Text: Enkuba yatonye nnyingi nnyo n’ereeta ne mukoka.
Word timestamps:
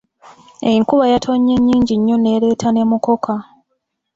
Enkuba 0.71 1.05
yatonye 1.13 1.53
nnyingi 1.57 1.93
nnyo 1.97 2.15
n’ereeta 2.19 2.67
ne 2.71 2.83
mukoka. 2.89 3.35